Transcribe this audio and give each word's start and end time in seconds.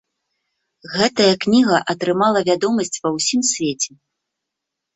Гэтая 0.93 1.27
кніга 1.45 1.77
атрымала 1.95 2.39
вядомасць 2.49 2.99
ва 3.07 3.15
ўсім 3.19 3.41
свеце. 3.53 3.91